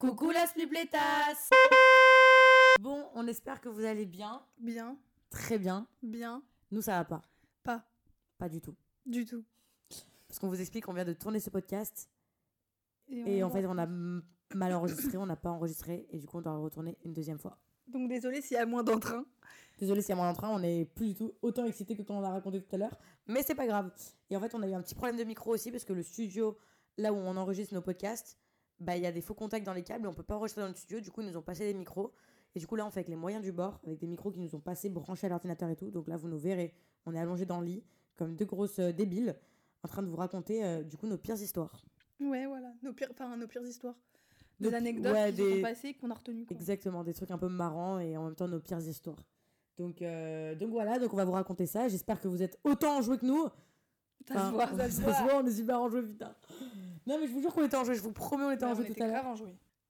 [0.00, 1.50] Coucou la splipletas
[2.80, 4.42] Bon, on espère que vous allez bien.
[4.58, 4.96] Bien,
[5.28, 5.86] Très bien.
[6.02, 7.22] bien, Nous, ça va pas.
[7.62, 7.84] pas
[8.38, 8.74] Pas du tout.
[9.04, 9.44] du tout.
[10.26, 12.08] Parce qu'on vous explique qu'on vient de tourner ce podcast.
[13.08, 13.86] Et en fait, on a
[14.54, 16.06] mal enregistré, on n'a pas enregistré.
[16.10, 17.58] Et du coup, on doit le retourner une deuxième fois.
[17.86, 19.26] Donc désolé s'il y a moins d'entrain.
[19.78, 22.14] Désolé s'il y a moins d'entrain, on est plus du tout autant excité que quand
[22.14, 22.96] on a raconté tout à l'heure.
[23.26, 23.92] Mais c'est pas grave.
[24.30, 26.02] Et en fait, on a eu un petit problème de micro aussi parce que le
[26.02, 26.56] studio,
[26.96, 28.38] là où on enregistre nos podcasts,
[28.80, 30.62] bah il y a des faux contacts dans les câbles et on peut pas enregistrer
[30.62, 31.00] dans le studio.
[31.00, 32.12] Du coup, ils nous ont passé des micros.
[32.54, 34.40] Et du coup, là, on fait avec les moyens du bord, avec des micros qui
[34.40, 35.90] nous ont passés branchés à l'ordinateur et tout.
[35.90, 36.74] Donc là, vous nous verrez,
[37.06, 37.84] on est allongés dans le lit,
[38.16, 39.36] comme deux grosses euh, débiles,
[39.84, 41.84] en train de vous raconter euh, du coup nos pires histoires.
[42.20, 42.72] Ouais, voilà.
[42.82, 43.94] Nos pires, enfin, nos pires histoires.
[44.58, 46.44] Nos Des anecdotes ouais, qui des- sont passées qu'on a retenues.
[46.44, 46.54] quoi.
[46.56, 49.22] Exactement, des trucs un peu marrants et en même temps nos pires histoires.
[49.78, 51.88] Donc, euh, donc voilà, donc on va vous raconter ça.
[51.88, 53.44] J'espère que vous êtes autant enjoués que nous.
[54.28, 55.40] Ça Enfin, se voit, ça se voit.
[55.42, 56.34] on est super enjoués, putain.
[57.10, 59.02] Non, mais je vous jure qu'on était enjoués, je vous promets, on était enjoués tout
[59.02, 59.26] à l'heure.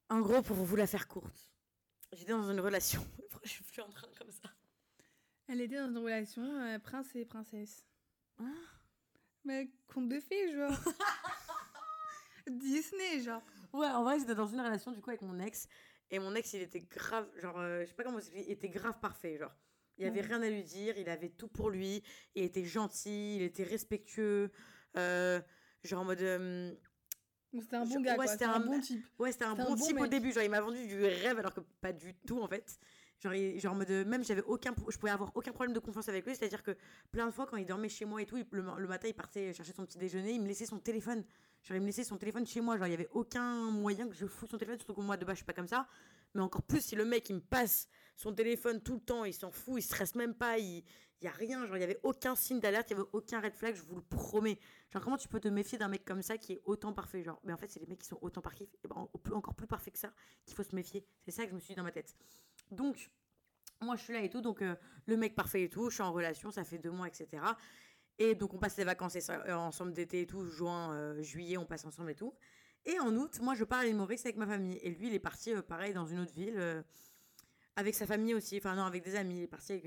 [0.09, 1.51] En gros, pour vous la faire courte,
[2.12, 3.05] j'étais dans une relation.
[3.45, 4.51] Je suis plus en train comme ça
[5.49, 7.85] Elle était dans une relation euh, prince et princesse.
[8.38, 8.45] Ah.
[9.45, 10.73] Mais conte de fées, genre.
[12.51, 13.43] Disney, genre.
[13.73, 15.68] Ouais, en vrai, j'étais dans une relation du coup avec mon ex.
[16.10, 18.99] Et mon ex, il était grave, genre, euh, je sais pas comment il était grave
[19.01, 19.55] parfait, genre.
[19.99, 20.27] Il y avait Ouais.
[20.27, 22.02] rien à lui dire, il avait tout pour lui,
[22.34, 24.51] il était gentil, il était respectueux,
[24.96, 25.40] euh,
[25.84, 26.21] genre en mode.
[26.23, 26.74] euh,
[27.60, 29.04] c'était un bon gars, ouais, c'était un un- bon type.
[29.18, 30.32] Ouais, c'était un bon type au début.
[30.32, 32.79] Genre, il m'a vendu du rêve alors que pas du tout en fait.
[33.23, 36.09] Genre, genre en mode, euh, même j'avais aucun, je pouvais avoir aucun problème de confiance
[36.09, 36.34] avec lui.
[36.34, 36.74] C'est-à-dire que
[37.10, 39.09] plein de fois, quand il dormait chez moi et tout, il- le, ma- le matin,
[39.09, 41.23] il partait chercher son petit déjeuner, il me laissait son téléphone.
[41.62, 42.78] Genre, il me laissait son téléphone chez moi.
[42.78, 44.78] Genre, il y avait aucun moyen que je foute son téléphone.
[44.78, 45.87] Surtout que moi, de base, je suis pas comme ça.
[46.34, 49.34] Mais encore plus, si le mec, il me passe son téléphone tout le temps, il
[49.34, 50.82] s'en fout, il stresse même pas, il.
[51.21, 53.40] Il y a rien, genre il y avait aucun signe d'alerte, il y avait aucun
[53.40, 54.59] red flag, je vous le promets.
[54.90, 57.40] Genre comment tu peux te méfier d'un mec comme ça qui est autant parfait genre
[57.45, 59.99] Mais en fait, c'est les mecs qui sont autant parfaits, ben, encore plus parfaits que
[59.99, 60.12] ça
[60.46, 61.07] qu'il faut se méfier.
[61.23, 62.16] C'est ça que je me suis dit dans ma tête.
[62.71, 63.10] Donc
[63.82, 64.75] moi je suis là et tout, donc euh,
[65.06, 67.43] le mec parfait et tout, je suis en relation, ça fait deux mois, etc.
[68.19, 71.67] Et donc on passe les vacances euh, ensemble d'été et tout, juin, euh, juillet, on
[71.67, 72.34] passe ensemble et tout.
[72.87, 74.78] Et en août, moi je pars à l'île Maurice avec ma famille.
[74.83, 76.83] Et lui, il est parti pareil dans une autre ville,
[77.77, 79.87] avec sa famille aussi, enfin non, avec des amis, il est parti avec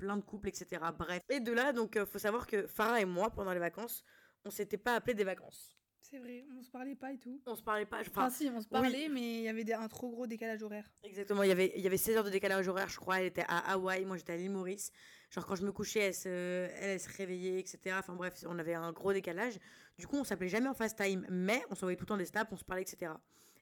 [0.00, 0.66] plein de couples, etc.
[0.98, 1.22] Bref.
[1.28, 4.02] Et de là, donc euh, faut savoir que Farah et moi, pendant les vacances,
[4.44, 5.76] on s'était pas appelé des vacances.
[6.00, 7.40] C'est vrai, on se parlait pas et tout.
[7.46, 8.00] On se parlait pas.
[8.00, 10.62] Enfin, Enfin, si, on se parlait, mais il y avait des- un trop gros décalage
[10.62, 10.90] horaire.
[11.04, 13.20] Exactement, il y avait, il y avait 16 heures de décalage horaire, je crois.
[13.20, 14.90] Elle était à Hawaï, moi j'étais à l'île Maurice.
[15.30, 17.94] Genre quand je me couchais, elle se, elle, elle se réveillait, etc.
[17.98, 19.58] Enfin bref, on avait un gros décalage.
[19.98, 22.50] Du coup, on s'appelait jamais en FaceTime, mais on s'envoyait tout le temps des snaps,
[22.50, 23.12] on se parlait, etc.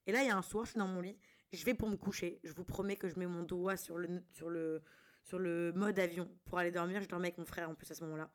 [0.07, 1.19] Et là, il y a un soir, je suis dans mon lit,
[1.53, 2.41] je vais pour me coucher.
[2.45, 4.81] Je vous promets que je mets mon doigt sur le, sur le,
[5.29, 7.03] sur le mode avion pour aller dormir.
[7.03, 8.31] Je dormais avec mon frère en plus à ce moment-là.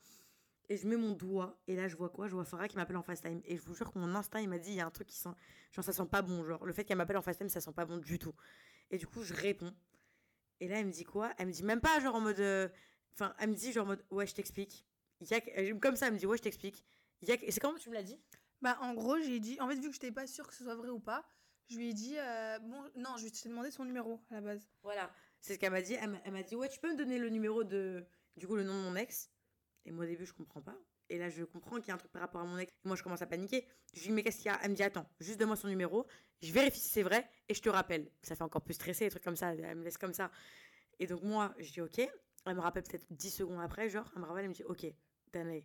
[0.70, 2.28] Et je mets mon doigt, et là je vois quoi?
[2.28, 3.42] Je vois Farah qui m'appelle en FaceTime.
[3.46, 5.08] Et je vous jure que mon instinct, il m'a dit, il y a un truc
[5.08, 5.30] qui sent.
[5.72, 6.44] Genre, ça sent pas bon.
[6.46, 8.34] Genre, le fait qu'elle m'appelle en FaceTime, ça sent pas bon du tout.
[8.92, 9.74] Et du coup, je réponds.
[10.60, 11.34] Et là, elle me dit quoi?
[11.38, 12.40] Elle me dit même pas genre en mode.
[12.40, 12.70] euh,
[13.14, 14.86] Enfin, elle me dit genre en mode ouais, je t'explique.
[15.32, 16.86] A Comme ça, elle me dit ouais, je t'explique.
[17.28, 18.20] A Et c'est comment tu me l'as dit?
[18.62, 19.60] Bah, en gros, j'ai dit.
[19.60, 21.26] En fait, vu que je n'étais pas sûre que ce soit vrai ou pas,
[21.68, 22.18] je lui ai dit.
[22.18, 24.70] euh, Bon, non, je lui ai demandé son numéro à la base.
[24.84, 25.12] Voilà.
[25.44, 25.96] C'est ce qu'elle m'a dit.
[25.96, 28.06] Elle m'a- dit ouais, tu peux me donner le numéro de.
[28.38, 29.30] Du coup, le nom de mon ex?
[29.86, 30.78] Et moi, au début, je comprends pas.
[31.10, 32.72] Et là, je comprends qu'il y a un truc par rapport à mon ex.
[32.72, 33.68] Et moi, je commence à paniquer.
[33.94, 34.60] Je lui dis mais qu'est-ce qu'il y a?
[34.64, 36.08] Elle me dit attends, juste donne-moi son numéro.
[36.42, 38.10] Je vérifie si c'est vrai et je te rappelle.
[38.24, 39.54] Ça fait encore plus stresser, des trucs comme ça.
[39.54, 40.32] Elle me laisse comme ça.
[41.00, 42.00] Et donc, moi, je dis ok.
[42.46, 44.86] Elle me rappelle peut-être 10 secondes après, genre, elle me rappelle, elle me dit ok,
[45.34, 45.64] Danae,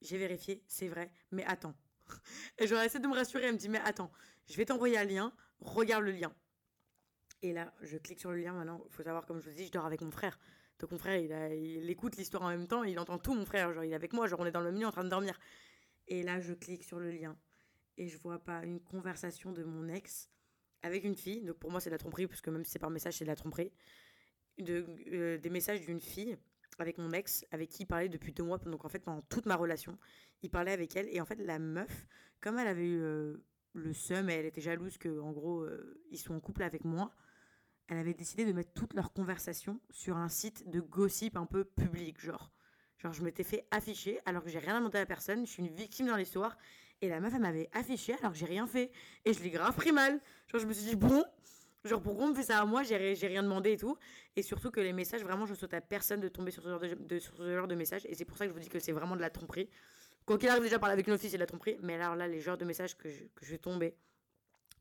[0.00, 1.74] j'ai vérifié, c'est vrai, mais attends.
[2.58, 4.12] Et j'aurais essayé de me rassurer, elle me dit mais attends,
[4.48, 6.32] je vais t'envoyer un lien, regarde le lien.
[7.42, 8.82] Et là, je clique sur le lien maintenant.
[8.86, 10.38] Il faut savoir, comme je vous dis, je dors avec mon frère.
[10.78, 13.72] Donc mon frère, il, écoute l'histoire en même temps, il entend tout, mon frère.
[13.72, 15.08] Genre, il est avec moi, genre, on est dans le même lit en train de
[15.08, 15.38] dormir.
[16.08, 17.36] Et là, je clique sur le lien.
[17.98, 20.30] Et je vois pas une conversation de mon ex
[20.82, 21.42] avec une fille.
[21.42, 23.24] Donc pour moi, c'est de la tromperie, parce que même si c'est par message, c'est
[23.24, 23.72] de la tromperie.
[24.60, 26.36] Euh, des messages d'une fille
[26.78, 28.58] avec mon ex, avec qui il parlait depuis deux mois.
[28.58, 29.98] Donc en fait, pendant toute ma relation,
[30.42, 31.08] il parlait avec elle.
[31.08, 32.06] Et en fait, la meuf,
[32.40, 33.44] comme elle avait eu euh,
[33.74, 37.12] le seum elle était jalouse que, en gros, euh, ils sont en couple avec moi,
[37.92, 41.64] elle avait décidé de mettre toutes leurs conversations sur un site de gossip un peu
[41.64, 42.50] public, genre.
[42.96, 45.44] Genre, je m'étais fait afficher alors que j'ai rien demandé à personne.
[45.44, 46.56] Je suis une victime dans l'histoire.
[47.02, 48.90] Et la meuf, elle m'avait affiché alors que j'ai rien fait.
[49.26, 50.20] Et je l'ai grave pris mal.
[50.46, 51.22] Genre, je me suis dit, bon,
[51.84, 52.82] genre, pourquoi on me fait ça à moi?
[52.82, 53.98] J'ai ri- j'ai rien demandé et tout.
[54.36, 56.70] Et surtout que les messages, vraiment, je souhaite à personne de tomber sur ce
[57.54, 58.06] genre de, messages.
[58.06, 59.68] Et c'est pour ça que je vous dis que c'est vraiment de la tromperie.
[60.24, 61.76] Quoi qu'il arrive, déjà, parler avec une fille, c'est de la tromperie.
[61.82, 63.94] Mais alors là, les genres de messages que je, que je vais tomber,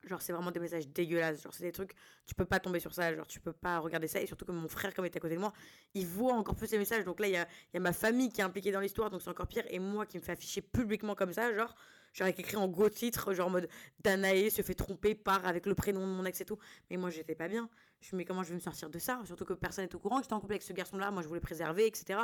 [0.04, 1.44] Genre, c'est vraiment des messages dégueulasses.
[1.44, 1.94] Genre, c'est des trucs,
[2.26, 3.14] tu peux pas tomber sur ça.
[3.16, 4.20] Genre, tu peux pas regarder ça.
[4.20, 5.54] Et surtout que mon frère, comme il était à côté de moi,
[5.94, 7.06] il voit encore plus ces messages.
[7.06, 9.12] Donc là, il y a, ma famille qui est impliquée dans l'histoire.
[9.12, 9.64] Donc c'est encore pire.
[9.70, 11.54] Et moi qui me fait afficher publiquement comme ça.
[11.54, 11.76] Genre,
[12.20, 13.70] avec écrit en gros titre, genre en mode
[14.04, 16.58] Danae se fait tromper par avec le prénom de mon ex et tout.
[16.90, 17.70] Mais moi, j'étais pas bien.
[18.02, 19.22] Je me mais comment je vais me sortir de ça?
[19.26, 21.12] Surtout que personne n'est au courant j'étais en couple avec ce garçon-là.
[21.12, 22.22] Moi, je voulais préserver, etc.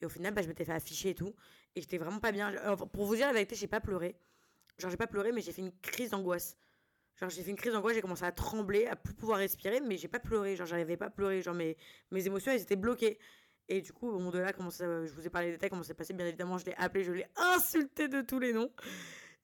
[0.00, 1.34] Et au final, bah, je m'étais fait afficher et tout.
[1.76, 2.52] Et j'étais vraiment pas bien.
[2.92, 4.16] Pour vous dire la vérité, j'ai pas pleuré.
[4.78, 6.56] Genre, j'ai pas pleuré, mais j'ai fait une crise d'angoisse.
[7.30, 10.20] J'ai fait une crise d'angoisse, j'ai commencé à trembler, à pouvoir respirer, mais j'ai pas
[10.20, 10.56] pleuré.
[10.56, 11.42] Genre, j'arrivais pas à pleurer.
[11.42, 11.76] Genre, mes,
[12.10, 13.18] mes émotions, elles étaient bloquées.
[13.68, 15.70] Et du coup, au moment de là, comment ça, je vous ai parlé des détails,
[15.70, 18.70] comment c'est passé, bien évidemment, je l'ai appelé, je l'ai insulté de tous les noms.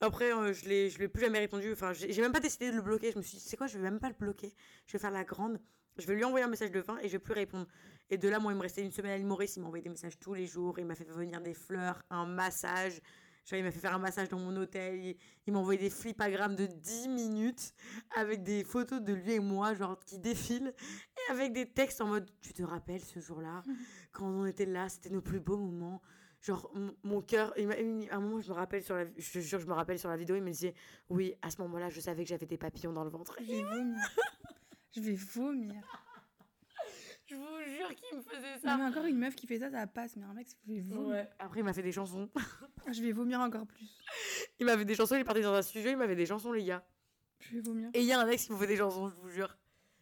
[0.00, 1.72] Après, euh, je l'ai, je l'ai plus jamais répondu.
[1.72, 3.10] Enfin, j'ai même pas décidé de le bloquer.
[3.12, 4.54] Je me suis dit, c'est quoi, je vais même pas le bloquer.
[4.86, 5.58] Je vais faire la grande.
[5.96, 7.66] Je vais lui envoyer un message de fin et je vais plus répondre.
[8.10, 9.56] Et de là, moi, il me restait une semaine à Maurice.
[9.56, 10.78] Il m'a envoyé des messages tous les jours.
[10.78, 13.00] Il m'a fait venir des fleurs, un massage.
[13.48, 15.02] Genre, il m'a fait faire un massage dans mon hôtel.
[15.02, 15.16] Il,
[15.46, 17.72] il m'a envoyé des flipagrammes de 10 minutes
[18.14, 20.74] avec des photos de lui et moi, genre, qui défilent.
[21.16, 23.62] Et avec des textes en mode, tu te rappelles ce jour-là,
[24.12, 26.02] quand on était là, c'était nos plus beaux moments.
[26.40, 26.70] Genre,
[27.02, 27.70] mon- cœur, il
[28.10, 30.16] à un moment, je me rappelle sur la, je jure, je me rappelle sur la
[30.16, 30.74] vidéo, il me disait,
[31.08, 33.34] oui, à ce moment-là, je savais que j'avais des papillons dans le ventre.
[33.40, 33.96] Je vais vomir.
[34.94, 36.07] Je vais vomir.
[37.28, 37.42] Je vous
[37.76, 40.16] jure qu'il me faisait Non, mais encore une meuf qui fait ça, ça passe.
[40.16, 41.08] Mais un mec, je vais vomir.
[41.08, 41.28] Ouais.
[41.38, 42.28] Après, il m'a fait des chansons.
[42.90, 43.86] Je vais vomir encore plus.
[44.58, 46.64] Il m'avait des chansons, il est parti dans un studio, il m'avait des chansons, les
[46.64, 46.84] gars.
[47.40, 47.90] Je vais vomir.
[47.92, 49.56] Et il y a un ex qui me fait des chansons, je vous jure.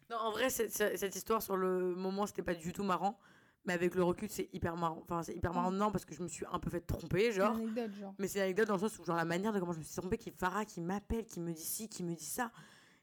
[0.09, 3.19] Non, en vrai, cette histoire, sur le moment, c'était pas du tout marrant.
[3.65, 5.01] Mais avec le recul, c'est hyper marrant.
[5.03, 7.27] Enfin, c'est hyper marrant, non, parce que je me suis un peu fait tromper, C'est
[7.27, 7.55] une genre.
[7.55, 8.15] anecdote, genre.
[8.17, 9.83] Mais c'est une anecdote dans le sens où, genre, la manière de comment je me
[9.83, 12.51] suis trompée, qui Farah qui m'appelle, qui me dit ci, qui me dit ça.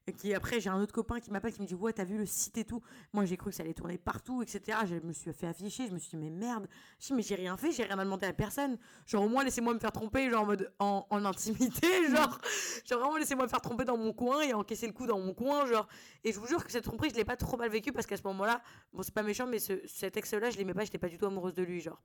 [0.07, 2.19] Et qui, après, j'ai un autre copain qui m'appelle, qui me dit, ouais, t'as vu
[2.19, 2.83] le site et tout.
[3.15, 4.79] Moi, j'ai cru que ça allait tourner partout, etc.
[4.85, 6.69] Je me suis fait afficher, je me suis dit, mais merde.
[7.01, 8.77] Je dis, mais j'ai rien fait, j'ai rien demandé à personne.
[9.07, 12.39] Genre, au moins, laissez-moi me faire tromper, genre, en mode, en, intimité, genre.
[12.87, 15.33] genre, vraiment, laissez-moi me faire tromper dans mon coin et encaisser le coup dans mon
[15.33, 15.89] coin, genre.
[16.23, 18.19] Et je vous jure que cette tromperie, je l'ai pas trop mal vécue parce qu'à
[18.19, 18.61] ce moment-là,
[18.93, 21.25] bon, c'est pas méchant, mais ce, cet ex-là, je l'aimais pas, j'étais pas du tout
[21.25, 22.03] amoureuse de lui, genre.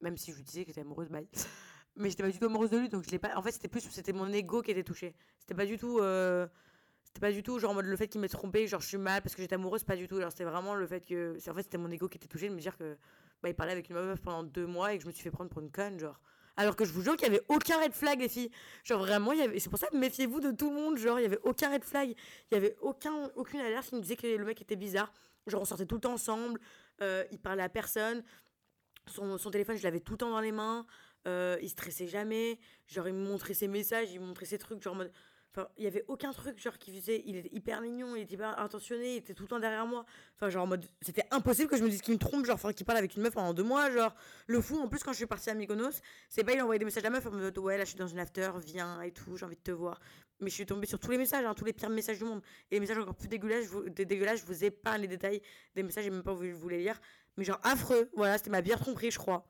[0.00, 1.26] Même si je lui disais que j'étais amoureuse, bye.
[1.96, 3.34] Mais j'étais pas du tout amoureuse de lui, donc je l'ai pas.
[3.36, 5.16] En fait, c'était plus, c'était mon ego qui était touché.
[5.40, 5.98] C'était pas du tout.
[5.98, 6.46] euh,
[7.20, 9.22] Pas du tout genre en mode le fait qu'il m'ait trompé, genre je suis mal
[9.22, 10.16] parce que j'étais amoureuse, pas du tout.
[10.16, 11.36] Alors c'était vraiment le fait que.
[11.48, 12.96] En fait, c'était mon ego qui était touché de me dire que.
[13.42, 15.30] Bah, il parlait avec une meuf pendant deux mois et que je me suis fait
[15.30, 16.20] prendre pour une conne, genre.
[16.56, 18.50] Alors que je vous jure qu'il y avait aucun red flag, les filles.
[18.82, 19.58] Genre vraiment, il y avait.
[19.58, 22.14] C'est pour ça méfiez-vous de tout le monde, genre, il y avait aucun red flag.
[22.50, 25.12] Il y avait aucun, aucune alerte qui me disait que le mec était bizarre.
[25.46, 26.60] Genre, on sortait tout le temps ensemble,
[27.02, 28.24] euh, il parlait à personne.
[29.06, 30.86] Son, son téléphone, je l'avais tout le temps dans les mains.
[31.28, 32.58] Euh, il stressait jamais.
[32.86, 34.82] Genre, il me montrait ses messages, il me montrait ses trucs.
[34.82, 35.12] Genre, en mode.
[35.58, 37.22] Enfin, il y avait aucun truc, genre, qui faisait.
[37.24, 40.04] Il était hyper mignon, il était hyper intentionné, il était tout le temps derrière moi.
[40.34, 40.84] Enfin, genre, en mode.
[41.00, 43.22] C'était impossible que je me dise qu'il me trompe, genre, enfin, qu'il parle avec une
[43.22, 43.90] meuf pendant deux mois.
[43.90, 44.14] Genre,
[44.48, 46.78] le fou, en plus, quand je suis partie à Mykonos, c'est pas il a envoyé
[46.78, 49.00] des messages à la meuf en mode, ouais, là, je suis dans une after, viens
[49.00, 49.98] et tout, j'ai envie de te voir.
[50.40, 52.42] Mais je suis tombée sur tous les messages, hein, tous les pires messages du monde.
[52.70, 55.40] Et les messages encore plus dégueulasses, je vous, dé- dégueulasses, je vous épargne les détails
[55.74, 57.00] des messages, j'ai même pas voulu vous les lire.
[57.38, 58.10] Mais genre, affreux.
[58.14, 59.48] Voilà, c'était ma pire tromperie, je crois.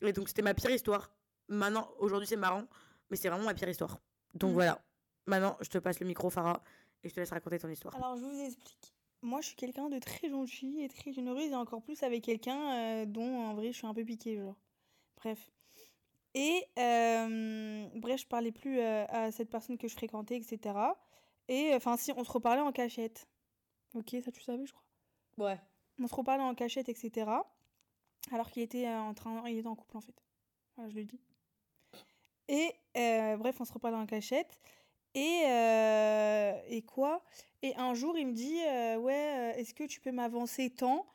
[0.00, 1.10] Et donc, c'était ma pire histoire.
[1.48, 2.66] Maintenant, aujourd'hui, c'est marrant,
[3.10, 3.98] mais c'est vraiment ma pire histoire.
[4.32, 4.54] Donc Mm.
[4.54, 4.82] voilà.
[5.26, 6.62] Maintenant, je te passe le micro, Farah,
[7.02, 7.94] et je te laisse raconter ton histoire.
[7.96, 8.94] Alors, je vous explique.
[9.22, 12.72] Moi, je suis quelqu'un de très gentil et très généreuse, et encore plus avec quelqu'un
[12.72, 14.56] euh, dont, en vrai, je suis un peu piquée, genre.
[15.16, 15.50] Bref.
[16.34, 20.76] Et, euh, bref, je parlais plus euh, à cette personne que je fréquentais, etc.
[21.48, 23.28] Et, enfin, si, on se reparlait en cachette.
[23.94, 24.84] Ok, ça, tu savais, je crois.
[25.38, 25.60] Ouais.
[26.00, 27.30] On se reparlait en cachette, etc.
[28.32, 29.48] Alors qu'il était euh, en train...
[29.48, 30.22] Il était en couple, en fait.
[30.76, 31.20] Voilà, je le dis.
[32.48, 34.60] Et, euh, bref, on se reparlait en cachette.
[35.14, 37.22] Et, euh, et quoi?
[37.62, 41.06] Et un jour, il me dit euh, Ouais, euh, est-ce que tu peux m'avancer tant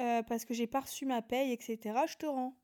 [0.00, 1.78] euh, Parce que j'ai pas reçu ma paye, etc.
[2.06, 2.54] Je te rends.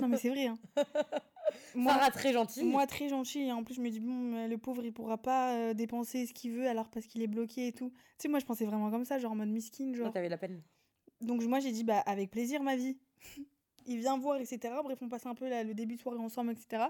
[0.00, 0.46] Non, mais c'est vrai.
[0.46, 0.58] Hein.
[1.74, 2.64] Moi, Farah, très gentil.
[2.64, 3.50] moi, très gentil.
[3.52, 6.68] En plus, je me dis Bon, le pauvre, il pourra pas dépenser ce qu'il veut
[6.68, 7.90] alors parce qu'il est bloqué et tout.
[7.90, 9.94] Tu sais, moi, je pensais vraiment comme ça, genre en mode miskin.
[9.94, 10.10] Genre.
[10.12, 10.60] t'avais la peine.
[11.22, 12.98] Donc moi j'ai dit bah avec plaisir ma vie.
[13.86, 14.74] il vient voir etc.
[14.82, 16.84] Bref on passe un peu le début de soirée ensemble etc.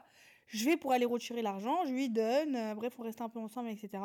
[0.47, 3.38] Je vais pour aller retirer l'argent, je lui donne, euh, bref on reste un peu
[3.38, 4.03] ensemble etc.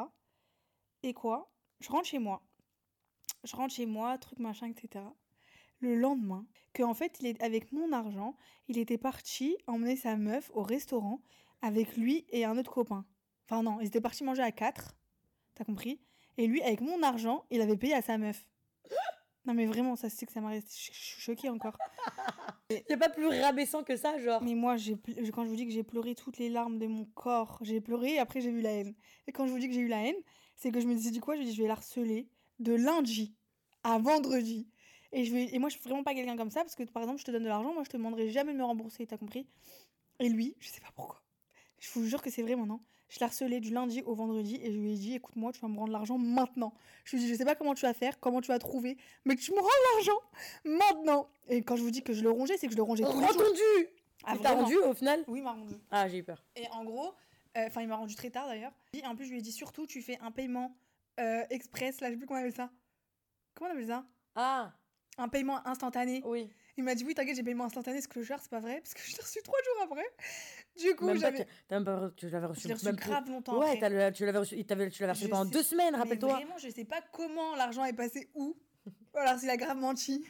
[1.04, 1.52] Et quoi?
[1.80, 2.42] Je rentre chez moi.
[3.44, 5.06] Je rentre chez moi, truc machin etc.
[5.80, 8.36] Le lendemain, que en fait il est avec mon argent,
[8.68, 11.22] il était parti emmener sa meuf au restaurant
[11.62, 13.06] avec lui et un autre copain.
[13.46, 14.96] Enfin non, ils étaient partis manger à quatre,
[15.56, 16.00] t'as compris?
[16.38, 18.48] Et lui avec mon argent, il avait payé à sa meuf.
[19.46, 21.78] Non mais vraiment, ça c'est que ça m'a resté choquée encore.
[22.90, 24.42] Y a pas plus rabaissant que ça, genre.
[24.44, 24.98] Mais moi, j'ai
[25.34, 28.14] quand je vous dis que j'ai pleuré toutes les larmes de mon corps, j'ai pleuré
[28.14, 28.94] et après j'ai eu la haine.
[29.28, 30.16] Et quand je vous dis que j'ai eu la haine,
[30.56, 31.36] c'est que je me disais du quoi?
[31.36, 32.28] Je me dis je vais la harceler
[32.60, 33.36] de lundi
[33.84, 34.68] à vendredi.
[35.12, 37.04] Et, je vais, et moi, je suis vraiment pas quelqu'un comme ça parce que par
[37.04, 39.18] exemple, je te donne de l'argent, moi je te demanderai jamais de me rembourser, t'as
[39.18, 39.48] compris?
[40.20, 41.22] Et lui, je sais pas pourquoi.
[41.80, 42.82] Je vous jure que c'est vrai maintenant.
[43.12, 45.60] Je l'ai harcelé du lundi au vendredi et je lui ai dit écoute moi tu
[45.60, 46.74] vas me rendre l'argent maintenant.
[47.04, 48.96] Je lui ai dit je sais pas comment tu vas faire, comment tu vas trouver,
[49.26, 50.20] mais que tu me rends l'argent
[50.64, 51.28] maintenant.
[51.50, 53.20] Et quand je vous dis que je le rongeais, c'est que je le rongeais tous
[53.20, 53.38] les jours.
[53.46, 53.88] Rendu
[54.24, 55.76] Ah, Il t'a vraiment rendu au final Oui, il m'a rendu.
[55.92, 56.42] Ah, j'ai eu peur.
[56.56, 57.14] Et en gros,
[57.58, 58.72] euh, enfin il m'a rendu très tard d'ailleurs.
[58.94, 60.74] Et en plus je lui ai dit surtout tu fais un paiement
[61.20, 62.70] euh, express, là je sais plus comment on appelle ça.
[63.56, 64.06] Comment on appelle ça?
[64.36, 64.72] Ah,
[65.18, 66.22] Un paiement instantané.
[66.26, 66.50] oui.
[66.78, 68.94] Il m'a dit oui t'inquiète j'ai paiement instantané, ce que je c'est pas vrai parce
[68.94, 70.06] que je l'ai reçu trois jours après.
[70.80, 71.46] Du coup j'avais...
[71.46, 72.68] tu- t'as même pas, tu l'avais reçu.
[72.68, 74.12] Je reçu même plus- grave longtemps Ouais, après.
[74.14, 74.74] tu l'avais reçu, tu
[75.06, 76.34] reçu pendant sais- deux semaines, rappelle-toi.
[76.34, 78.56] Vraiment, je sais pas comment l'argent est passé où.
[79.14, 80.26] Ou alors s'il a grave menti.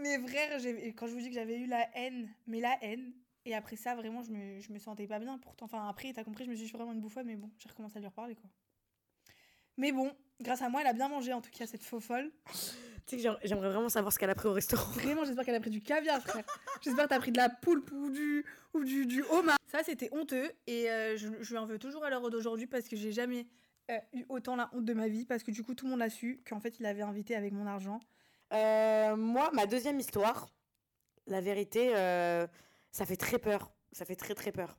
[0.00, 0.58] Mais frère,
[0.96, 3.12] quand je vous dis que j'avais eu la haine, mais la haine.
[3.46, 5.36] Et après ça, vraiment, je me, je me sentais pas bien.
[5.38, 7.36] Pourtant, enfin, après, t'as compris, je me suis dit, je suis vraiment une bouffonne, mais
[7.36, 8.48] bon, j'ai recommencé à lui reparler, quoi.
[9.76, 12.32] Mais bon, grâce à moi, elle a bien mangé, en tout cas, cette faux folle.
[13.06, 14.90] Tu sais que j'aim- j'aimerais vraiment savoir ce qu'elle a pris au restaurant.
[14.92, 16.44] Vraiment, j'espère qu'elle a pris du caviar, frère.
[16.80, 19.58] J'espère que t'as pris de la poulpe ou du, ou du, du homard.
[19.66, 20.50] Ça, c'était honteux.
[20.66, 23.46] Et euh, je, je lui en veux toujours à l'heure d'aujourd'hui parce que j'ai jamais
[23.90, 25.26] euh, eu autant la honte de ma vie.
[25.26, 27.52] Parce que du coup, tout le monde a su qu'en fait, il avait invité avec
[27.52, 28.00] mon argent.
[28.52, 30.48] Euh, moi, ma deuxième histoire,
[31.26, 31.90] la vérité,
[32.90, 33.70] ça fait très peur.
[33.92, 34.78] Ça fait très très peur.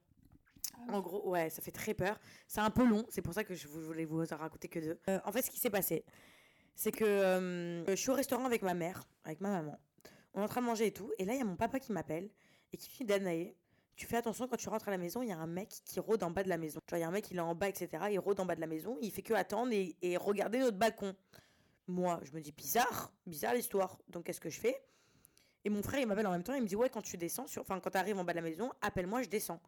[0.89, 2.20] En gros, ouais, ça fait très peur.
[2.48, 5.00] C'est un peu long, c'est pour ça que je voulais vous en raconter que deux.
[5.10, 6.03] Euh, en fait, ce qui s'est passé,
[6.75, 9.79] c'est que euh, je suis au restaurant avec ma mère, avec ma maman.
[10.34, 11.12] On est en train de manger et tout.
[11.17, 12.29] Et là, il y a mon papa qui m'appelle
[12.74, 13.55] et qui me dit Danae,
[13.96, 16.00] tu fais attention quand tu rentres à la maison, il y a un mec qui
[16.01, 16.82] rôde en bas de la maison.
[16.89, 18.03] Genre, il y a un mec, il est en bas, etc.
[18.12, 18.98] Il rôde en bas de la maison.
[19.01, 21.15] Il fait que attendre et, regarder notre balcon.
[21.88, 23.98] Moi, je me dis bizarre, bizarre l'histoire.
[24.10, 24.82] Donc, qu'est-ce que je fais?
[25.63, 26.53] Et mon frère, il m'appelle en même temps.
[26.53, 27.62] Il me dit Ouais, quand tu descends, sur...
[27.62, 29.62] enfin, quand tu arrives en bas de la maison, appelle-moi, je descends.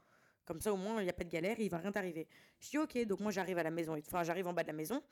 [0.48, 2.28] Comme ça, au moins, il n'y a pas de galère, il va rien t'arriver.
[2.60, 4.74] Je dis ok, donc moi j'arrive à la maison, enfin j'arrive en bas de la
[4.74, 5.04] maison.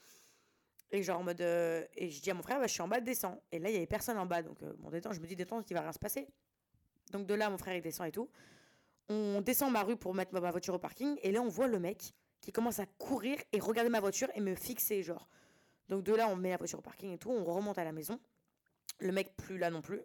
[0.91, 1.41] Et genre en mode.
[1.41, 3.41] euh, et je dis à mon frère, bah, je suis en bas, descends.
[3.51, 5.35] Et là, il y avait personne en bas, donc euh, bon, détends, je me dis
[5.35, 6.27] détends, il va rien se passer.
[7.11, 8.29] Donc de là, mon frère il descend et tout.
[9.09, 11.67] On descend ma rue pour mettre ma, ma voiture au parking, et là, on voit
[11.67, 15.27] le mec qui commence à courir et regarder ma voiture et me fixer, genre.
[15.89, 17.91] Donc de là, on met la voiture au parking et tout, on remonte à la
[17.91, 18.19] maison.
[18.99, 20.01] Le mec plus là non plus.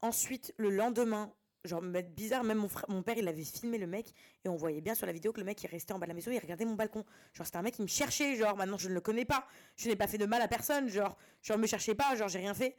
[0.00, 1.32] Ensuite, le lendemain,
[1.64, 4.12] genre bizarre, même mon, frère, mon père, il avait filmé le mec
[4.44, 6.10] et on voyait bien sur la vidéo que le mec il restait en bas de
[6.10, 7.04] la maison, il regardait mon balcon.
[7.34, 9.88] Genre c'était un mec qui me cherchait, genre maintenant je ne le connais pas, je
[9.88, 12.54] n'ai pas fait de mal à personne, genre genre me cherchez pas, genre j'ai rien
[12.54, 12.76] fait.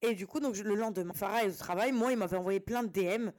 [0.00, 2.82] Et du coup donc le lendemain, Farah est au travail, moi il m'avait envoyé plein
[2.82, 3.30] de DM.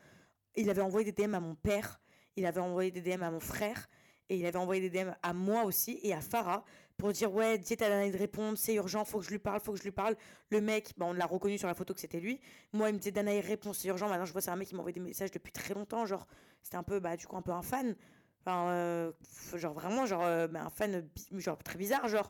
[0.55, 1.99] Il avait envoyé des DM à mon père,
[2.35, 3.87] il avait envoyé des DM à mon frère
[4.29, 6.63] et il avait envoyé des DM à moi aussi et à Farah
[6.97, 9.59] pour dire ouais, dis t'as donné de répondre, c'est urgent, faut que je lui parle,
[9.59, 10.15] faut que je lui parle.
[10.49, 12.39] Le mec, bah, on l'a reconnu sur la photo que c'était lui.
[12.71, 14.07] Moi, il me disait Danae, réponds, c'est urgent.
[14.07, 16.27] Maintenant, je vois c'est un mec qui m'envoie des messages depuis très longtemps, genre
[16.61, 17.95] c'était un peu bah du coup un peu un fan.
[18.41, 19.11] Enfin, euh,
[19.55, 22.29] genre vraiment genre euh, bah, un fan genre très bizarre genre.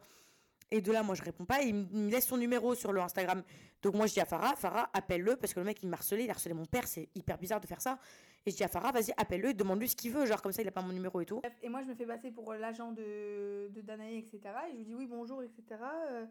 [0.72, 1.62] Et de là, moi, je réponds pas.
[1.62, 3.44] Il me laisse son numéro sur le Instagram.
[3.84, 6.24] Donc, moi, je dis à Farah, Farah, appelle-le parce que le mec, il m'a harcelé.
[6.24, 6.88] Il a harcelé mon père.
[6.88, 8.00] C'est hyper bizarre de faire ça.
[8.46, 10.26] Et je dis à Farah, vas-y, appelle-le demande-lui ce qu'il veut.
[10.26, 11.42] Genre, comme ça, il a pas mon numéro et tout.
[11.62, 14.42] Et moi, je me fais passer pour euh, l'agent de, de Danae, etc.
[14.68, 15.82] Et je lui dis oui, bonjour, etc.
[16.10, 16.26] Euh,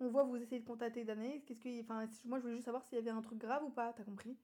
[0.00, 1.40] on voit vous essayez de contacter Danae.
[1.44, 3.70] Qu'est-ce que, enfin, moi, je voulais juste savoir s'il y avait un truc grave ou
[3.70, 4.36] pas, t'as compris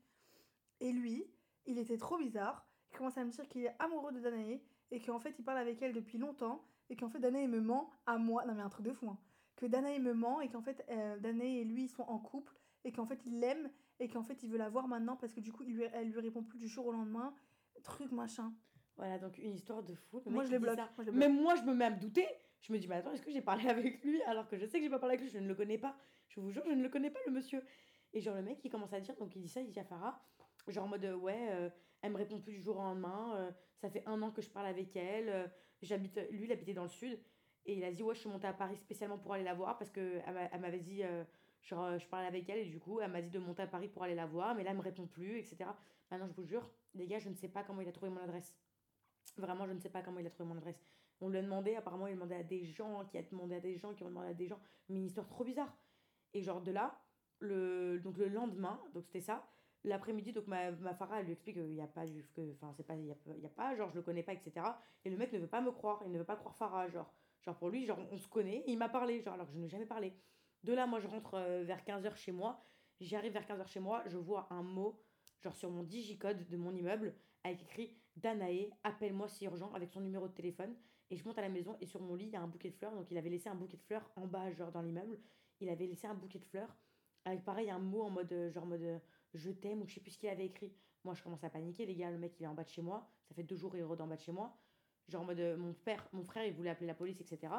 [0.80, 1.24] Et lui,
[1.66, 2.66] il était trop bizarre.
[2.90, 5.58] Il commence à me dire qu'il est amoureux de Danae et qu'en fait, il parle
[5.58, 8.44] avec elle depuis longtemps et qu'en fait, Danae me ment à moi.
[8.44, 9.18] Non, mais un truc de fou, hein.
[9.56, 12.52] Que Danae me ment et qu'en fait, euh, Danae et lui sont en couple
[12.82, 15.40] et qu'en fait, il l'aime et qu'en fait, il veut la voir maintenant parce que
[15.40, 17.34] du coup, il lui, elle lui répond plus du jour au lendemain.
[17.82, 18.52] Truc machin.
[18.96, 20.22] Voilà, donc une histoire de fou.
[20.24, 20.76] Le Moi, je les bloque.
[20.76, 20.90] ça.
[20.96, 21.20] Moi, je les bloque.
[21.28, 22.26] Même moi, je me mets à me douter.
[22.60, 24.78] Je me dis, mais attends, est-ce que j'ai parlé avec lui alors que je sais
[24.78, 25.96] que j'ai pas parlé avec lui, je ne le connais pas.
[26.28, 27.62] Je vous jure, je ne le connais pas, le monsieur.
[28.14, 29.84] Et genre, le mec, il commence à dire, donc il dit ça, il dit à
[29.84, 30.22] Farah,
[30.68, 31.68] genre en mode, euh, ouais, euh,
[32.00, 34.48] elle me répond plus du jour au lendemain, euh, ça fait un an que je
[34.48, 35.46] parle avec elle, euh,
[35.82, 37.18] j'habite, lui, il habitait dans le sud,
[37.66, 39.76] et il a dit, ouais, je suis montée à Paris spécialement pour aller la voir
[39.76, 41.02] parce que elle m'a- elle m'avait dit,
[41.72, 43.88] euh, je parlais avec elle, et du coup, elle m'a dit de monter à Paris
[43.88, 45.70] pour aller la voir, mais là, elle me répond plus, etc.
[46.10, 48.20] Maintenant, je vous jure, les gars, je ne sais pas comment il a trouvé mon
[48.20, 48.56] adresse.
[49.36, 50.80] Vraiment, je ne sais pas comment il a trouvé mon adresse.
[51.20, 53.60] On lui a demandé, apparemment, il a demandé à des gens, qui a demandé à
[53.60, 55.74] des gens, qui ont demandé à des gens, mais une histoire trop bizarre.
[56.34, 57.00] Et genre de là,
[57.38, 59.46] le, donc le lendemain, donc c'était ça,
[59.84, 62.24] l'après-midi, donc ma, ma Farah, elle lui explique qu'il n'y a pas du.
[62.52, 62.96] Enfin, c'est pas.
[62.96, 64.66] Il y a, y a pas, genre, je le connais pas, etc.
[65.04, 67.12] Et le mec ne veut pas me croire, il ne veut pas croire Farah, genre.
[67.42, 69.68] Genre, pour lui, genre, on se connaît, il m'a parlé, genre, alors que je n'ai
[69.68, 70.12] jamais parlé.
[70.64, 72.64] De là, moi, je rentre euh, vers 15h chez moi.
[72.98, 74.98] J'arrive vers 15h chez moi, je vois un mot,
[75.42, 80.00] genre sur mon digicode de mon immeuble, avec écrit Danae, appelle-moi si urgent, avec son
[80.00, 80.74] numéro de téléphone.
[81.10, 82.70] Et je monte à la maison, et sur mon lit, il y a un bouquet
[82.70, 82.94] de fleurs.
[82.94, 85.20] Donc, il avait laissé un bouquet de fleurs en bas, genre dans l'immeuble.
[85.60, 86.74] Il avait laissé un bouquet de fleurs,
[87.26, 88.98] avec pareil, un mot en mode, euh, genre, mode euh,
[89.34, 90.72] je t'aime, ou je sais plus ce qu'il avait écrit.
[91.04, 92.80] Moi, je commence à paniquer, les gars, le mec, il est en bas de chez
[92.80, 93.06] moi.
[93.28, 94.56] Ça fait deux jours, il rôde en bas de chez moi.
[95.08, 97.52] Genre, en mode, mon père, mon frère, il voulait appeler la police, etc.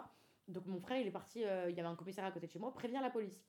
[0.47, 2.51] Donc, mon frère, il est parti, euh, il y avait un commissariat à côté de
[2.51, 3.43] chez moi, prévient la police.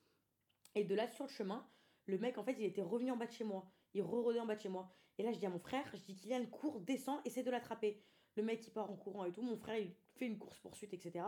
[0.75, 1.67] Et de là, sur le chemin,
[2.07, 3.71] le mec, en fait, il était revenu en bas de chez moi.
[3.95, 4.95] Il re-rôdait en bas de chez moi.
[5.19, 8.03] Et là, je dis à mon frère, je dis Kylian, cours, descends, essaie de l'attraper.
[8.37, 9.43] Le mec, il part en courant et tout.
[9.43, 11.25] Mon frère, il fait une course-poursuite, etc.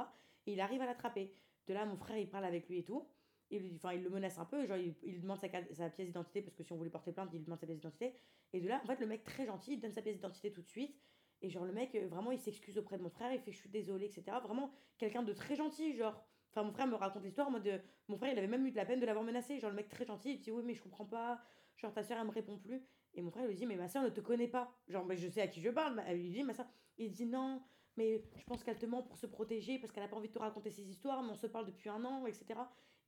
[0.46, 1.34] Et il arrive à l'attraper.
[1.66, 3.08] De là, mon frère, il parle avec lui et tout.
[3.50, 6.42] Il, enfin, il le menace un peu, genre il, lui demande sa, sa pièce d'identité
[6.42, 8.14] parce que si on voulait porter plainte, il demande sa pièce d'identité.
[8.52, 10.60] Et de là, en fait, le mec très gentil, il donne sa pièce d'identité tout
[10.60, 11.00] de suite.
[11.42, 13.58] Et genre, le mec, euh, vraiment, il s'excuse auprès de mon frère, il fait je
[13.58, 14.38] suis désolé, etc.
[14.42, 16.20] Vraiment, quelqu'un de très gentil, genre.
[16.50, 18.76] Enfin, mon frère me raconte l'histoire en de- mon frère, il avait même eu de
[18.76, 19.58] la peine de l'avoir menacé.
[19.60, 21.40] Genre, le mec très gentil, il dit oui, mais je comprends pas.
[21.76, 22.82] Genre, ta soeur, elle me répond plus.
[23.14, 24.72] Et mon frère lui dit, mais ma soeur ne te connaît pas.
[24.88, 26.02] Genre, mais je sais à qui je parle.
[26.06, 26.66] Elle lui dit, ma soeur.
[26.96, 27.62] Il dit non,
[27.96, 30.32] mais je pense qu'elle te ment pour se protéger parce qu'elle a pas envie de
[30.32, 32.60] te raconter ses histoires, mais on se parle depuis un an, etc.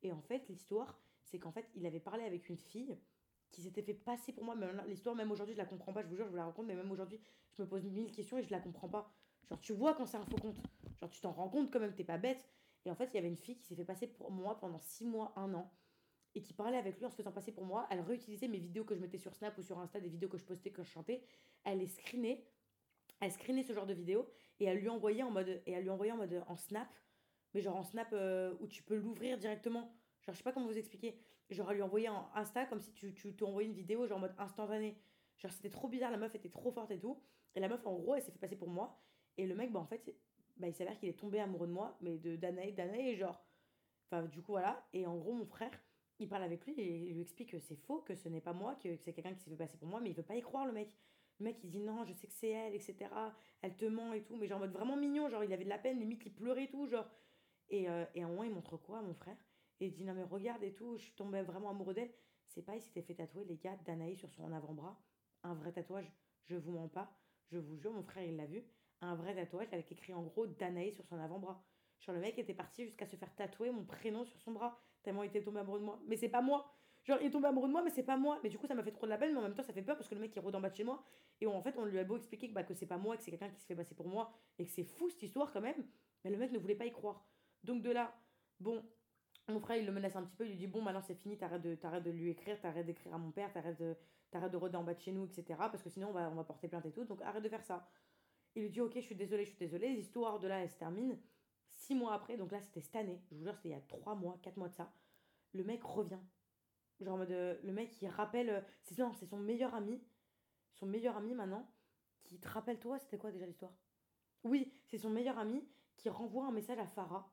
[0.03, 2.97] Et en fait, l'histoire, c'est qu'en fait, il avait parlé avec une fille
[3.51, 4.55] qui s'était fait passer pour moi.
[4.55, 6.01] Mais L'histoire, même aujourd'hui, je la comprends pas.
[6.01, 7.19] Je vous jure, je vous la raconte, mais même aujourd'hui,
[7.53, 9.11] je me pose mille questions et je la comprends pas.
[9.49, 10.57] Genre, tu vois quand c'est un faux compte.
[10.99, 12.47] Genre, tu t'en rends compte quand même, t'es pas bête.
[12.85, 14.79] Et en fait, il y avait une fille qui s'est fait passer pour moi pendant
[14.79, 15.71] six mois, un an,
[16.33, 17.87] et qui parlait avec lui en se faisant passer pour moi.
[17.91, 20.37] Elle réutilisait mes vidéos que je mettais sur Snap ou sur Insta, des vidéos que
[20.37, 21.23] je postais quand je chantais.
[21.63, 22.47] Elle les screenait.
[23.19, 24.27] Elle screenait ce genre de vidéos
[24.59, 26.87] et elle lui envoyait en mode et elle lui envoyait en mode en Snap,
[27.53, 29.93] mais genre en Snap euh, où tu peux l'ouvrir directement.
[30.21, 31.19] Genre, je sais pas comment vous expliquer.
[31.51, 34.97] Elle lui envoyait en Insta comme si tu, t'envoyais une vidéo, genre en mode instantané.
[35.37, 37.19] Genre, c'était trop bizarre, la meuf était trop forte et tout.
[37.55, 38.99] Et la meuf, en gros, elle s'est fait passer pour moi.
[39.37, 40.15] Et le mec, bah, en fait,
[40.57, 43.43] bah, il s'avère qu'il est tombé amoureux de moi, mais de Danae, Danae, genre.
[44.05, 44.85] Enfin, du coup, voilà.
[44.93, 45.71] Et en gros, mon frère,
[46.19, 48.53] il parle avec lui et il lui explique que c'est faux, que ce n'est pas
[48.53, 50.41] moi, que, c'est quelqu'un qui s'est fait passer pour moi, mais il veut pas y
[50.41, 50.93] croire, le mec.
[51.39, 52.95] Le mec, il dit non, je sais que c'est elle, etc.
[53.61, 54.35] Elle te ment et tout.
[54.35, 56.65] Mais genre, en mode vraiment mignon, genre, il avait de la peine, limite, il pleurait
[56.65, 57.09] et tout, genre.
[57.69, 59.37] Et, euh, et à un il montre quoi à mon frère?
[59.81, 62.11] Et il dit non, mais regarde et tout, je suis tombée vraiment amoureux d'elle.
[62.45, 65.01] C'est pas, il s'était fait tatouer, les gars, Danae sur son avant-bras.
[65.43, 66.11] Un vrai tatouage,
[66.45, 67.17] je vous mens pas.
[67.47, 68.63] Je vous jure, mon frère, il l'a vu.
[69.01, 71.63] Un vrai tatouage avec écrit en gros Danae sur son avant-bras.
[71.99, 75.23] Genre, le mec était parti jusqu'à se faire tatouer mon prénom sur son bras, tellement
[75.23, 75.99] il était tombé amoureux de moi.
[76.07, 76.71] Mais c'est pas moi.
[77.03, 78.39] Genre, il est tombé amoureux de moi, mais c'est pas moi.
[78.43, 79.73] Mais du coup, ça m'a fait trop de la peine, mais en même temps, ça
[79.73, 81.03] fait peur parce que le mec, il rôde en bas de chez moi.
[81.39, 83.23] Et en fait, on lui a beau expliquer que, bah, que c'est pas moi, que
[83.23, 85.61] c'est quelqu'un qui se fait passer pour moi, et que c'est fou cette histoire quand
[85.61, 85.83] même.
[86.23, 87.25] Mais le mec ne voulait pas y croire.
[87.63, 88.15] Donc, de là,
[88.59, 88.83] bon,
[89.47, 90.45] mon frère, il le menace un petit peu.
[90.45, 93.17] Il lui dit Bon, maintenant, c'est fini, t'arrêtes de, de lui écrire, t'arrêtes d'écrire à
[93.17, 93.95] mon père, t'arrêtes de,
[94.29, 95.43] t'arrêtes de rôder en bas de chez nous, etc.
[95.57, 97.03] Parce que sinon, on va, on va porter plainte et tout.
[97.05, 97.87] Donc, arrête de faire ça.
[98.55, 99.89] Il lui dit Ok, je suis désolée, je suis désolée.
[99.89, 101.17] L'histoire de là, elle se termine.
[101.69, 103.21] Six mois après, donc là, c'était cette année.
[103.29, 104.93] Je vous jure, c'était il y a trois mois, quatre mois de ça.
[105.53, 106.19] Le mec revient.
[106.99, 108.49] Genre, en mode, euh, le mec, il rappelle.
[108.49, 110.01] euh, c'est non, c'est son meilleur ami.
[110.73, 111.67] Son meilleur ami maintenant.
[112.23, 113.73] Qui te rappelle, toi, c'était quoi déjà l'histoire?
[114.43, 117.31] Oui, c'est son meilleur ami qui renvoie un message à Farah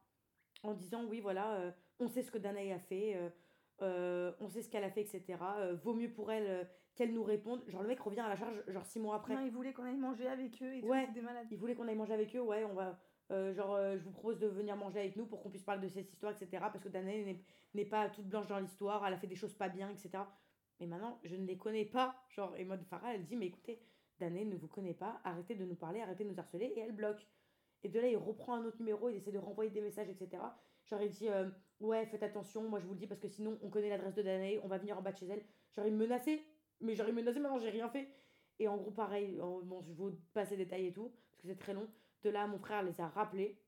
[0.62, 3.16] en disant Oui, voilà, euh, on sait ce que Danae a fait.
[3.16, 3.28] euh,
[3.82, 5.22] euh, on sait ce qu'elle a fait, etc.
[5.58, 7.62] euh, vaut mieux pour elle qu'elle nous réponde.
[7.68, 9.34] Genre, le mec revient à la charge, genre six mois après.
[9.34, 11.04] Non, ils voulaient qu'on aille manger avec eux et tout, Ouais.
[11.06, 11.46] c'est des malades.
[11.50, 12.98] Ils voulaient qu'on aille manger avec eux, ouais, on va.
[13.52, 16.10] genre, je vous propose de venir manger avec nous pour qu'on puisse parler de cette
[16.12, 16.48] histoire, etc.
[16.72, 19.54] Parce que Danae n'est- n'est pas toute blanche dans l'histoire, elle a fait des choses
[19.54, 20.10] pas bien, etc.
[20.80, 22.16] Mais maintenant, je ne les connais pas.
[22.30, 23.80] Genre, et mode Farah, elle dit, mais écoutez,
[24.18, 26.92] Danae ne vous connaît pas, arrêtez de nous parler, arrêtez de nous harceler, et elle
[26.92, 27.24] bloque.
[27.84, 30.42] Et de là, il reprend un autre numéro, il essaie de renvoyer des messages, etc.
[31.00, 31.48] Il dit, euh,
[31.80, 34.22] ouais, faites attention, moi je vous le dis parce que sinon, on connaît l'adresse de
[34.22, 35.44] Danae, on va venir en bas de chez elle.
[35.76, 36.42] Genre, il me menaçait,
[36.80, 38.08] mais genre, il me menaçait, maintenant, j'ai rien fait.
[38.58, 41.58] Et en gros, pareil, bon, je vous passe les détails et tout, parce que c'est
[41.58, 41.88] très long.
[42.22, 43.60] De là, mon frère les a rappelés,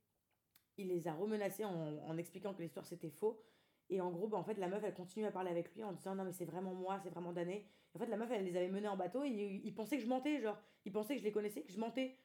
[0.77, 3.41] il les a remenacés en, expliquant que l'histoire c'était faux.
[3.91, 5.93] Et en gros, bah, en fait, la meuf, elle continue à parler avec lui en
[5.93, 7.35] disant non, mais c'est vraiment moi, c'est vraiment.
[7.37, 9.97] Et en fait, la meuf, elle les avait menés en bateau et il, il pensait
[9.97, 12.17] que je mentais, genre, il pensait que je les connaissais, que je mentais.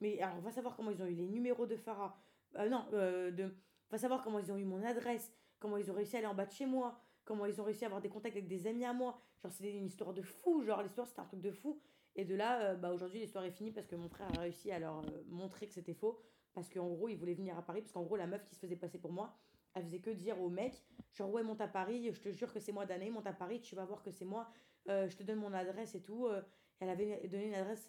[0.00, 2.18] Mais alors, on va savoir comment ils ont eu les numéros de Farah.
[2.56, 3.54] Euh, non, euh, de.
[3.90, 6.34] Va savoir comment ils ont eu mon adresse, comment ils ont réussi à aller en
[6.34, 8.84] bas de chez moi, comment ils ont réussi à avoir des contacts avec des amis
[8.84, 9.20] à moi.
[9.42, 11.80] Genre, c'était une histoire de fou, genre, l'histoire, c'était un truc de fou.
[12.16, 14.70] Et de là, euh, bah, aujourd'hui, l'histoire est finie parce que mon frère a réussi
[14.70, 16.20] à leur euh, montrer que c'était faux.
[16.52, 17.80] Parce qu'en gros, il voulait venir à Paris.
[17.80, 19.36] Parce qu'en gros, la meuf qui se faisait passer pour moi,
[19.74, 22.58] elle faisait que dire au mec genre, ouais, monte à Paris, je te jure que
[22.58, 24.48] c'est moi d'année, monte à Paris, tu vas voir que c'est moi,
[24.88, 26.28] euh, je te donne mon adresse et tout.
[26.80, 27.88] Elle avait donné une adresse,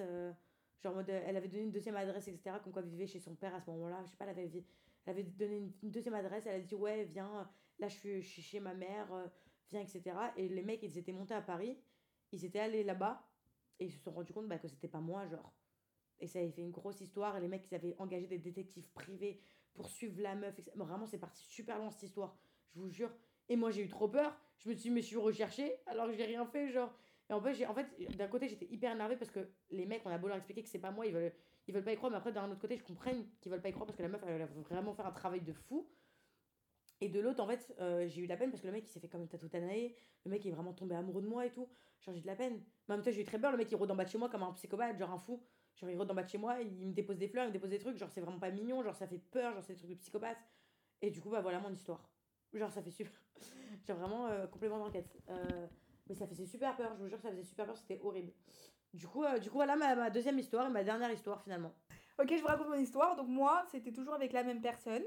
[0.83, 2.57] genre, elle avait donné une deuxième adresse, etc.
[2.63, 4.01] Comme quoi, elle vivait chez son père à ce moment-là.
[4.05, 4.63] Je sais pas, elle avait,
[5.05, 8.59] elle avait donné une, deuxième adresse, elle a dit, ouais, viens, là, je suis, chez
[8.59, 9.27] ma mère, euh,
[9.71, 10.15] viens, etc.
[10.37, 11.77] Et les mecs, ils étaient montés à Paris,
[12.31, 13.27] ils étaient allés là-bas,
[13.79, 15.53] et ils se sont rendus compte bah, que c'était pas moi, genre.
[16.19, 17.35] Et ça avait fait une grosse histoire.
[17.35, 19.41] Et les mecs, ils avaient engagé des détectives privés
[19.73, 20.57] pour suivre la meuf.
[20.59, 20.71] etc.
[20.75, 22.37] Vraiment, c'est parti super loin cette histoire.
[22.73, 23.11] Je vous jure.
[23.49, 24.37] Et moi, j'ai eu trop peur.
[24.59, 26.93] Je me suis dit, mais je suis recherchée alors que j'ai rien fait, genre.
[27.29, 27.87] Et en fait, en fait
[28.17, 29.39] d'un côté, j'étais hyper énervée parce que
[29.71, 31.33] les mecs, on a beau leur expliquer que c'est pas moi, ils veulent,
[31.67, 32.11] ils veulent pas y croire.
[32.11, 34.09] Mais après, d'un autre côté, je comprends qu'ils veulent pas y croire parce que la
[34.09, 35.87] meuf, elle va vraiment faire un travail de fou.
[37.01, 38.85] Et de l'autre, en fait, euh, j'ai eu de la peine parce que le mec,
[38.85, 39.95] il s'est fait comme tatou Tanae.
[40.23, 41.67] Le mec, il est vraiment tombé amoureux de moi et tout.
[41.99, 42.61] Genre, j'ai de la peine.
[42.87, 43.51] Mais en même temps, j'ai eu très peur.
[43.51, 45.41] Le mec, il rôde en bas de chez moi comme un psychopathe, genre un fou.
[45.75, 47.53] Genre, il rôde en bas de chez moi, il me dépose des fleurs, il me
[47.53, 47.97] dépose des trucs.
[47.97, 48.83] Genre, c'est vraiment pas mignon.
[48.83, 49.53] Genre, ça fait peur.
[49.53, 50.37] Genre, c'est des trucs de psychopathe.
[51.01, 52.07] Et du coup, bah voilà mon histoire.
[52.53, 53.13] Genre, ça fait super.
[53.87, 55.17] genre, vraiment euh, complément d'enquête.
[55.29, 55.67] Euh,
[56.07, 56.93] mais ça faisait super peur.
[56.95, 57.77] Je vous jure, ça faisait super peur.
[57.77, 58.31] C'était horrible.
[58.93, 61.73] Du coup, euh, du coup voilà ma, deuxième histoire et ma dernière histoire finalement.
[62.19, 63.15] Ok, je vous raconte mon histoire.
[63.15, 65.03] Donc moi, c'était toujours avec la même personne.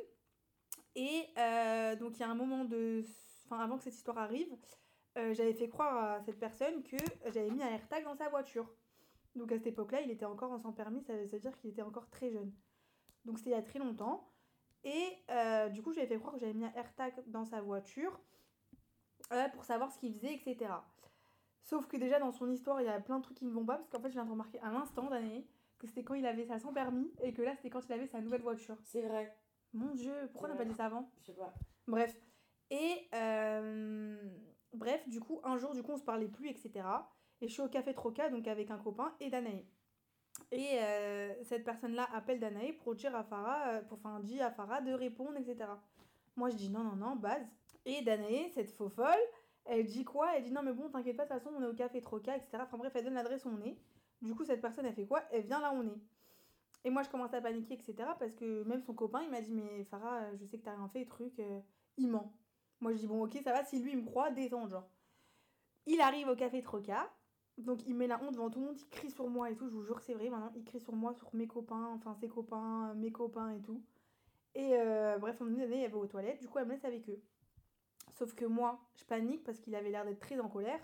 [0.94, 3.02] Et euh, donc il y a un moment de...
[3.44, 4.56] Enfin, avant que cette histoire arrive,
[5.18, 8.72] euh, j'avais fait croire à cette personne que j'avais mis un AirTag dans sa voiture.
[9.34, 11.82] Donc à cette époque-là, il était encore en sans permis, ça veut dire qu'il était
[11.82, 12.52] encore très jeune.
[13.24, 14.30] Donc c'était il y a très longtemps.
[14.84, 15.24] Et
[15.72, 18.20] du coup, j'avais fait croire que j'avais mis un AirTag dans sa voiture
[19.52, 20.70] pour savoir ce qu'il faisait, etc.
[21.64, 23.64] Sauf que déjà dans son histoire, il y a plein de trucs qui ne vont
[23.64, 25.46] pas, parce qu'en fait, je viens de remarquer à l'instant d'année
[25.78, 28.06] que c'était quand il avait sa sans permis et que là, c'était quand il avait
[28.06, 28.76] sa nouvelle voiture.
[28.84, 29.34] C'est vrai.
[29.72, 31.10] Mon dieu, pourquoi on n'a pas dit ça avant?
[31.20, 31.54] Je sais pas.
[31.86, 32.14] Bref.
[32.70, 34.16] Et euh,
[34.74, 36.86] bref, du coup, un jour, du coup, on se parlait plus, etc.
[37.40, 39.64] Et je suis au café Troca, donc avec un copain et Danae.
[40.50, 44.50] Et euh, cette personne-là appelle Danae pour dire à Farah, euh, pour, enfin, dit à
[44.50, 45.70] Farah de répondre, etc.
[46.36, 47.46] Moi, je dis non, non, non, base.
[47.86, 49.14] Et Danae, cette faux folle,
[49.64, 50.36] elle dit quoi?
[50.36, 52.36] Elle dit non, mais bon, t'inquiète pas, de toute façon, on est au café Troca,
[52.36, 52.58] etc.
[52.60, 53.76] Enfin bref, elle donne l'adresse où on est.
[54.22, 55.22] Du coup, cette personne, elle fait quoi?
[55.30, 56.00] Elle vient là où on est.
[56.84, 57.94] Et moi, je commence à paniquer, etc.
[58.18, 60.76] Parce que même son copain, il m'a dit, mais Farah, euh, je sais que t'as
[60.76, 61.60] rien fait, truc, euh,
[61.96, 62.36] il ment.
[62.80, 64.88] Moi, je dis, bon, ok, ça va, si lui, il me croit, détends, genre.
[65.86, 67.10] Il arrive au café Troca,
[67.58, 69.68] donc il met la honte devant tout le monde, il crie sur moi et tout,
[69.68, 72.28] je vous jure c'est vrai, maintenant, il crie sur moi, sur mes copains, enfin ses
[72.28, 73.82] copains, euh, mes copains et tout.
[74.54, 74.70] Et
[75.18, 77.20] bref, on me dit, elle va aux toilettes, du coup, elle me laisse avec eux.
[78.14, 80.80] Sauf que moi, je panique parce qu'il avait l'air d'être très en colère.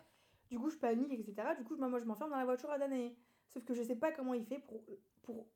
[0.50, 1.54] Du coup, je panique, etc.
[1.56, 3.12] Du coup, moi, je m'enferme dans la voiture à Danae.
[3.48, 4.82] Sauf que je sais pas comment il fait pour,
[5.22, 5.46] pour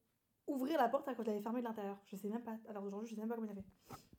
[0.46, 1.98] ouvrir la porte quand elle est fermée de l'intérieur.
[2.06, 2.56] Je sais même pas.
[2.68, 3.66] Alors aujourd'hui, je sais même pas comment il a fait.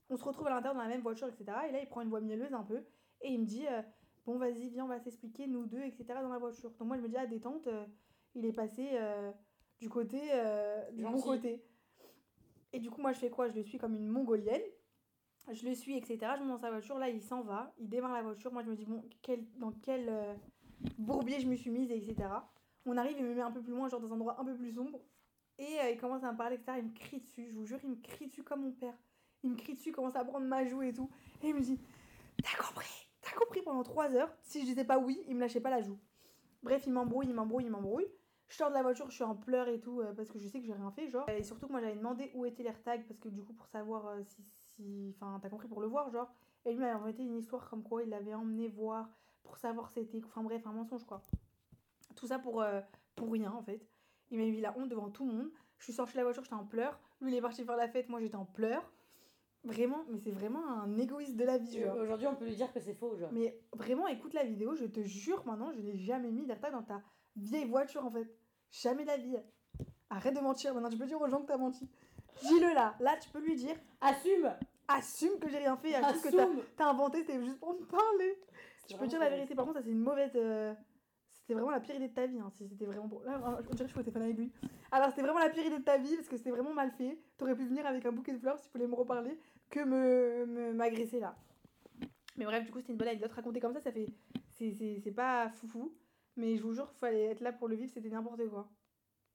[0.09, 1.45] On se retrouve à l'intérieur dans la même voiture, etc.
[1.69, 2.83] Et là, il prend une voix mielleuse un peu.
[3.21, 3.81] Et il me dit euh,
[4.25, 6.05] Bon, vas-y, viens, on va s'expliquer, nous deux, etc.
[6.21, 6.71] dans la voiture.
[6.71, 7.85] Donc moi, je me dis Ah, détente, euh,
[8.33, 9.31] il est passé euh,
[9.79, 10.19] du côté.
[10.93, 11.63] du bon côté.
[12.73, 13.47] Et du coup, moi, je fais quoi?
[13.47, 14.61] Je le suis comme une mongolienne.
[15.51, 16.17] Je le suis, etc.
[16.37, 16.97] Je monte dans sa voiture.
[16.97, 17.73] Là, il s'en va.
[17.77, 18.51] Il démarre la voiture.
[18.51, 19.03] Moi, je me dis Bon,
[19.57, 20.33] dans quel euh,
[20.97, 22.15] bourbier je me suis mise, etc.
[22.85, 24.55] On arrive, il me met un peu plus loin, genre dans un endroit un peu
[24.55, 24.99] plus sombre.
[25.57, 26.73] Et euh, il commence à me parler, etc.
[26.79, 28.93] Il me crie dessus, je vous jure, il me crie dessus comme mon père.
[29.43, 31.09] Il me crie dessus, commence à prendre ma joue et tout.
[31.43, 31.79] Et il me dit
[32.43, 35.61] T'as compris T'as compris pendant 3 heures Si je disais pas oui, il me lâchait
[35.61, 35.97] pas la joue.
[36.61, 38.07] Bref, il m'embrouille, il m'embrouille, il m'embrouille.
[38.47, 40.47] Je sors de la voiture, je suis en pleurs et tout, euh, parce que je
[40.47, 41.27] sais que j'ai rien fait, genre.
[41.29, 44.15] Et surtout que moi j'avais demandé où était l'AirTag, parce que du coup, pour savoir
[44.25, 44.43] si.
[44.75, 46.31] Si- Enfin, t'as compris, pour le voir, genre.
[46.65, 49.09] Et lui m'avait inventé une histoire comme quoi il l'avait emmené voir
[49.43, 50.21] pour savoir c'était.
[50.25, 51.21] Enfin bref, un mensonge quoi.
[52.15, 52.81] Tout ça pour, euh,
[53.15, 53.85] pour rien en fait.
[54.31, 55.51] Il m'a mis la honte devant tout le monde.
[55.77, 56.99] Je suis sortie de la voiture, j'étais en pleurs.
[57.21, 58.91] Lui, il est parti faire la fête, moi j'étais en pleurs.
[59.63, 61.83] Vraiment, mais c'est vraiment un égoïste de la vie.
[61.95, 63.31] Aujourd'hui, on peut lui dire que c'est faux, genre.
[63.31, 66.83] Mais vraiment, écoute la vidéo, je te jure, maintenant, je n'ai jamais mis d'AirTag dans
[66.83, 67.01] ta
[67.35, 68.27] vieille voiture en fait.
[68.71, 69.37] Jamais de la vie.
[70.11, 71.89] Arrête de mentir, maintenant tu peux dire aux gens que t'as menti.
[72.41, 74.51] Dis-le là, là tu peux lui dire, Assume
[74.87, 78.39] assume que j'ai rien fait, assume que t'as- Assume inventé, c'était juste pour me parler.
[78.89, 80.31] Je peux dire la vérité, par contre, ça c'est une mauvaise.
[80.35, 80.73] euh,
[81.31, 82.39] C'était vraiment la pire idée de ta vie.
[82.39, 83.19] hein, si c'était vraiment bon.
[83.21, 84.51] Là, on dirait que je suis au téléphone avec lui.
[84.91, 87.17] Alors, c'était vraiment la pire idée de ta vie parce que c'était vraiment mal fait.
[87.37, 90.73] T'aurais pu venir avec un bouquet de fleurs si tu voulais me reparler que me
[90.73, 91.35] m'agresser là.
[92.37, 93.31] Mais bref, du coup, c'était une bonne anecdote.
[93.31, 94.07] Raconter comme ça, ça fait.
[94.51, 95.93] c'est pas foufou.
[96.35, 98.67] Mais je vous jure, fallait être là pour le vivre, c'était n'importe quoi.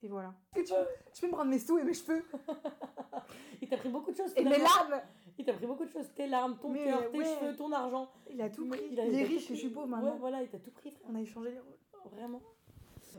[0.03, 0.33] Et voilà.
[0.57, 0.73] Et tu,
[1.13, 2.25] tu peux me prendre mes sous et mes cheveux
[3.63, 4.33] Il t'a pris beaucoup de choses.
[4.37, 5.01] et mes larmes
[5.39, 6.07] Il t'a pris beaucoup de choses.
[6.15, 7.25] Tes larmes, ton cœur, tes ouais.
[7.25, 8.11] cheveux, ton argent.
[8.31, 8.81] Il a tout pris.
[8.91, 10.17] il a- Il il est riche et je suis pauvre Ouais, maintenant.
[10.19, 11.07] voilà, il t'a tout pris, frère.
[11.11, 11.79] On a échangé les rôles.
[12.13, 12.41] Vraiment.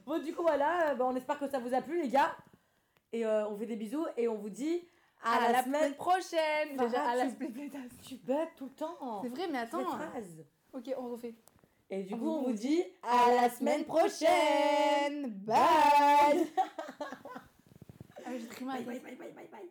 [0.06, 0.91] Bon, du coup, voilà.
[0.91, 2.36] euh, bah, on espère que ça vous a plu, les gars.
[3.13, 4.82] Et euh, on fait des bisous et on vous dit
[5.24, 5.94] à, la, semaine.
[5.96, 6.76] prochaine.
[6.76, 9.22] Farah, Déjà, à la tu- bugs tout le temps.
[9.22, 9.84] C'est vrai, mais attends.
[9.86, 10.44] phrase.
[10.74, 11.36] Ok, on refait.
[11.93, 15.30] Et du coup, on vous dit à la semaine prochaine.
[15.45, 16.47] Bye.
[18.23, 18.30] Ah.
[18.30, 19.69] Bye, bye, bye, bye, bye, bye.